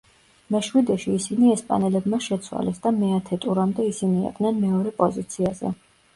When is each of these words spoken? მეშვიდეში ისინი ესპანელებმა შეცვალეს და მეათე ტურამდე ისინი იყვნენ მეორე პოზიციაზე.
მეშვიდეში 0.53 1.11
ისინი 1.17 1.51
ესპანელებმა 1.55 2.19
შეცვალეს 2.29 2.81
და 2.87 2.93
მეათე 2.97 3.39
ტურამდე 3.45 3.87
ისინი 3.93 4.27
იყვნენ 4.33 4.61
მეორე 4.65 4.97
პოზიციაზე. 5.05 5.77